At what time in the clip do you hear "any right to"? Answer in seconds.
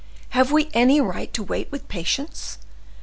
0.73-1.43